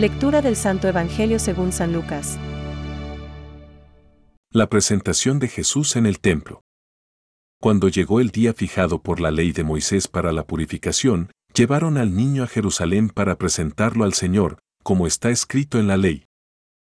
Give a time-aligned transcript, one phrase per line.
[0.00, 2.38] Lectura del Santo Evangelio según San Lucas.
[4.50, 6.62] La presentación de Jesús en el templo.
[7.60, 12.16] Cuando llegó el día fijado por la ley de Moisés para la purificación, llevaron al
[12.16, 16.24] niño a Jerusalén para presentarlo al Señor, como está escrito en la ley.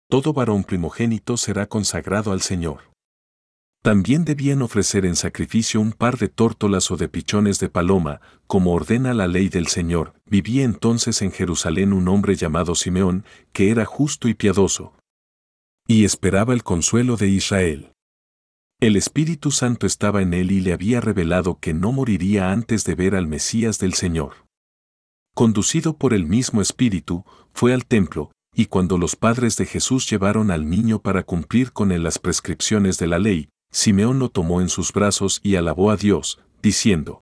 [0.08, 2.89] Todo varón primogénito será consagrado al Señor.
[3.82, 8.74] También debían ofrecer en sacrificio un par de tórtolas o de pichones de paloma, como
[8.74, 10.12] ordena la ley del Señor.
[10.26, 14.92] Vivía entonces en Jerusalén un hombre llamado Simeón, que era justo y piadoso.
[15.86, 17.92] Y esperaba el consuelo de Israel.
[18.80, 22.94] El Espíritu Santo estaba en él y le había revelado que no moriría antes de
[22.94, 24.46] ver al Mesías del Señor.
[25.34, 27.24] Conducido por el mismo Espíritu,
[27.54, 31.92] fue al templo, y cuando los padres de Jesús llevaron al niño para cumplir con
[31.92, 35.96] él las prescripciones de la ley, Simeón lo tomó en sus brazos y alabó a
[35.96, 37.22] Dios, diciendo,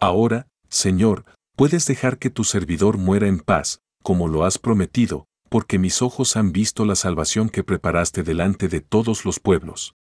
[0.00, 1.24] Ahora, Señor,
[1.56, 6.36] puedes dejar que tu servidor muera en paz, como lo has prometido, porque mis ojos
[6.36, 9.94] han visto la salvación que preparaste delante de todos los pueblos.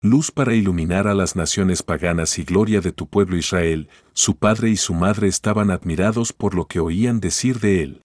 [0.00, 4.70] Luz para iluminar a las naciones paganas y gloria de tu pueblo Israel, su padre
[4.70, 8.02] y su madre estaban admirados por lo que oían decir de él.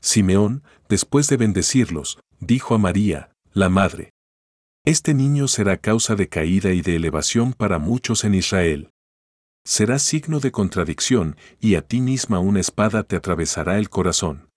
[0.00, 4.12] Simeón, después de bendecirlos, dijo a María, la madre,
[4.90, 8.90] este niño será causa de caída y de elevación para muchos en Israel.
[9.64, 14.48] Será signo de contradicción, y a ti misma una espada te atravesará el corazón.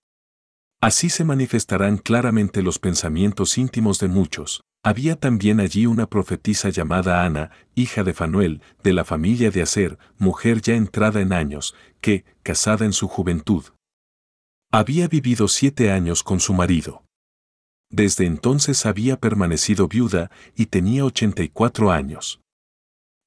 [0.82, 4.64] Así se manifestarán claramente los pensamientos íntimos de muchos.
[4.84, 9.98] Había también allí una profetisa llamada Ana, hija de Fanuel, de la familia de Aser,
[10.18, 13.66] mujer ya entrada en años, que, casada en su juventud,
[14.72, 17.03] había vivido siete años con su marido.
[17.94, 22.42] Desde entonces había permanecido viuda y tenía 84 años.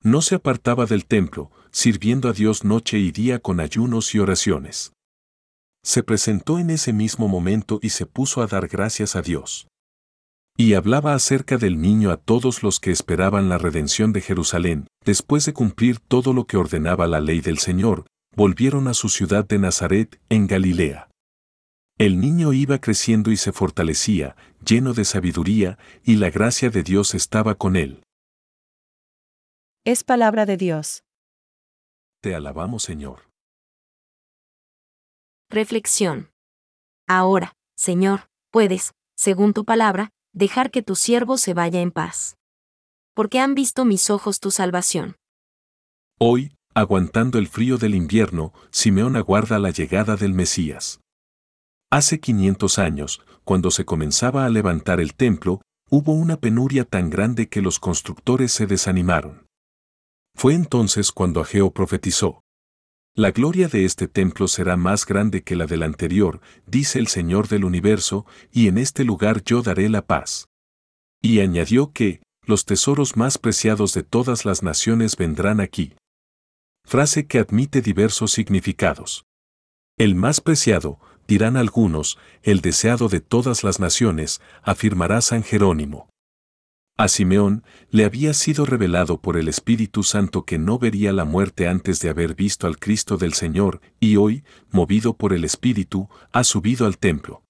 [0.02, 4.92] No se apartaba del templo, sirviendo a Dios noche y día con ayunos y oraciones.
[5.84, 9.68] Se presentó en ese mismo momento y se puso a dar gracias a Dios.
[10.56, 15.46] Y hablaba acerca del niño a todos los que esperaban la redención de Jerusalén, después
[15.46, 19.60] de cumplir todo lo que ordenaba la ley del Señor, volvieron a su ciudad de
[19.60, 21.08] Nazaret, en Galilea.
[21.98, 27.14] El niño iba creciendo y se fortalecía, lleno de sabiduría, y la gracia de Dios
[27.14, 28.02] estaba con él.
[29.82, 31.04] Es palabra de Dios.
[32.20, 33.30] Te alabamos, Señor.
[35.48, 36.30] Reflexión.
[37.08, 42.36] Ahora, Señor, puedes, según tu palabra, dejar que tu siervo se vaya en paz.
[43.14, 45.16] Porque han visto mis ojos tu salvación.
[46.18, 51.00] Hoy, aguantando el frío del invierno, Simeón aguarda la llegada del Mesías.
[51.90, 57.48] Hace 500 años, cuando se comenzaba a levantar el templo, hubo una penuria tan grande
[57.48, 59.46] que los constructores se desanimaron.
[60.34, 62.42] Fue entonces cuando Ageo profetizó.
[63.14, 67.48] La gloria de este templo será más grande que la del anterior, dice el Señor
[67.48, 70.48] del universo, y en este lugar yo daré la paz.
[71.22, 75.94] Y añadió que, los tesoros más preciados de todas las naciones vendrán aquí.
[76.84, 79.24] Frase que admite diversos significados.
[79.98, 86.08] El más preciado, dirán algunos, el deseado de todas las naciones, afirmará San Jerónimo.
[86.98, 91.68] A Simeón le había sido revelado por el Espíritu Santo que no vería la muerte
[91.68, 96.42] antes de haber visto al Cristo del Señor, y hoy, movido por el Espíritu, ha
[96.42, 97.42] subido al templo.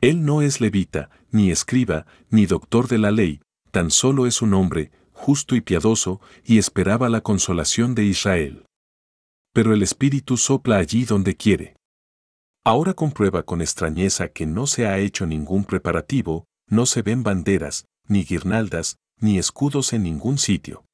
[0.00, 3.40] Él no es levita, ni escriba, ni doctor de la ley,
[3.70, 8.64] tan solo es un hombre, justo y piadoso, y esperaba la consolación de Israel.
[9.52, 11.76] Pero el Espíritu sopla allí donde quiere.
[12.66, 17.84] Ahora comprueba con extrañeza que no se ha hecho ningún preparativo, no se ven banderas,
[18.08, 20.86] ni guirnaldas, ni escudos en ningún sitio.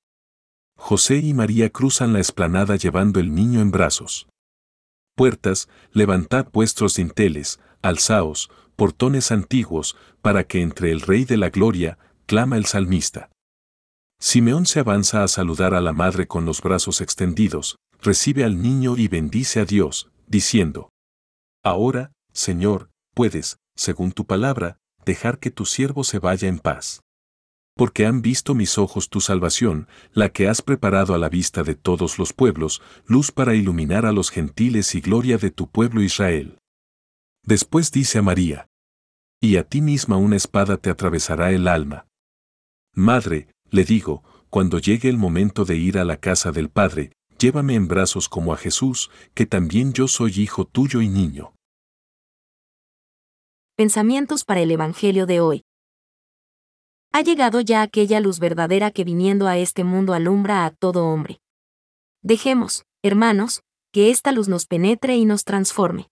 [0.76, 4.26] José y María cruzan la esplanada llevando el niño en brazos.
[5.14, 11.98] Puertas, levantad vuestros dinteles, alzaos, portones antiguos, para que entre el Rey de la Gloria,
[12.26, 13.30] clama el salmista.
[14.18, 18.96] Simeón se avanza a saludar a la madre con los brazos extendidos, recibe al niño
[18.96, 20.90] y bendice a Dios, diciendo,
[21.62, 27.02] Ahora, Señor, puedes, según tu palabra, dejar que tu siervo se vaya en paz.
[27.76, 31.74] Porque han visto mis ojos tu salvación, la que has preparado a la vista de
[31.74, 36.58] todos los pueblos, luz para iluminar a los gentiles y gloria de tu pueblo Israel.
[37.44, 38.66] Después dice a María,
[39.40, 42.06] y a ti misma una espada te atravesará el alma.
[42.94, 47.74] Madre, le digo, cuando llegue el momento de ir a la casa del Padre, llévame
[47.74, 51.54] en brazos como a Jesús, que también yo soy hijo tuyo y niño.
[53.76, 55.64] Pensamientos para el Evangelio de hoy.
[57.12, 61.40] Ha llegado ya aquella luz verdadera que viniendo a este mundo alumbra a todo hombre.
[62.22, 66.08] Dejemos, hermanos, que esta luz nos penetre y nos transforme.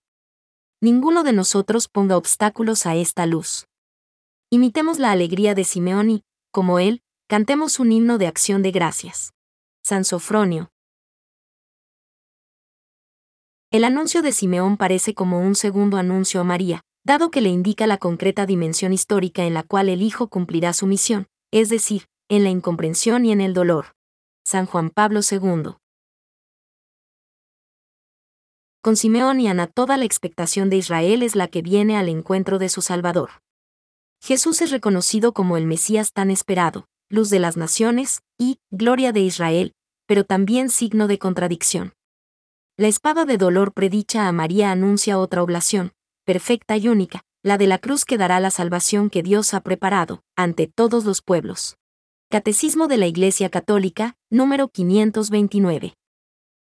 [0.81, 3.67] ninguno de nosotros ponga obstáculos a esta luz.
[4.49, 9.33] Imitemos la alegría de Simeón y, como él, cantemos un himno de acción de gracias.
[9.85, 10.71] San Sofronio.
[13.71, 17.87] El anuncio de Simeón parece como un segundo anuncio a María, dado que le indica
[17.87, 22.45] la concreta dimensión histórica en la cual el Hijo cumplirá su misión, es decir, en
[22.45, 23.95] la incomprensión y en el dolor.
[24.43, 25.75] San Juan Pablo II.
[28.81, 32.59] Con Simeón y Ana toda la expectación de Israel es la que viene al encuentro
[32.59, 33.43] de su Salvador.
[34.23, 39.21] Jesús es reconocido como el Mesías tan esperado, luz de las naciones, y gloria de
[39.21, 39.75] Israel,
[40.07, 41.93] pero también signo de contradicción.
[42.81, 45.95] La espada de dolor predicha a María anuncia otra oblación,
[46.25, 50.23] perfecta y única, la de la cruz que dará la salvación que Dios ha preparado,
[50.37, 51.77] ante todos los pueblos.
[52.31, 55.98] Catecismo de la Iglesia Católica, número 529.